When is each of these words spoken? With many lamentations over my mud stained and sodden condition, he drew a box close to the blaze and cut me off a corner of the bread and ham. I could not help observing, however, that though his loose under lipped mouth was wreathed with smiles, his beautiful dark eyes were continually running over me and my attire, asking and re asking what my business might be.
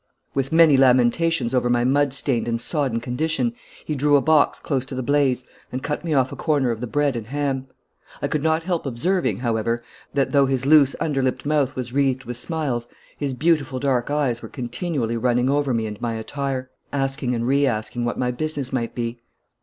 With 0.33 0.51
many 0.51 0.77
lamentations 0.77 1.53
over 1.53 1.69
my 1.69 1.83
mud 1.83 2.11
stained 2.15 2.47
and 2.47 2.59
sodden 2.59 2.99
condition, 3.01 3.53
he 3.85 3.93
drew 3.93 4.15
a 4.15 4.21
box 4.21 4.59
close 4.59 4.83
to 4.87 4.95
the 4.95 5.03
blaze 5.03 5.43
and 5.71 5.83
cut 5.83 6.03
me 6.03 6.11
off 6.11 6.31
a 6.31 6.35
corner 6.35 6.71
of 6.71 6.81
the 6.81 6.87
bread 6.87 7.15
and 7.15 7.27
ham. 7.27 7.67
I 8.19 8.27
could 8.27 8.41
not 8.41 8.63
help 8.63 8.87
observing, 8.87 9.37
however, 9.37 9.83
that 10.15 10.31
though 10.31 10.47
his 10.47 10.65
loose 10.65 10.95
under 10.99 11.21
lipped 11.21 11.45
mouth 11.45 11.75
was 11.75 11.93
wreathed 11.93 12.23
with 12.23 12.37
smiles, 12.37 12.87
his 13.15 13.35
beautiful 13.35 13.77
dark 13.79 14.09
eyes 14.09 14.41
were 14.41 14.49
continually 14.49 15.17
running 15.17 15.51
over 15.51 15.71
me 15.71 15.85
and 15.85 16.01
my 16.01 16.15
attire, 16.15 16.71
asking 16.91 17.35
and 17.35 17.45
re 17.45 17.67
asking 17.67 18.03
what 18.03 18.17
my 18.17 18.31
business 18.31 18.73
might 18.73 18.95
be. 18.95 19.19